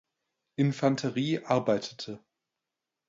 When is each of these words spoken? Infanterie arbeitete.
Infanterie 0.55 1.45
arbeitete. 1.45 2.17